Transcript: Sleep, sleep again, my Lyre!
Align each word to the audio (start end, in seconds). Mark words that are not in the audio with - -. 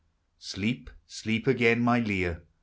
Sleep, 0.39 0.89
sleep 1.05 1.45
again, 1.45 1.79
my 1.79 1.99
Lyre! 1.99 2.41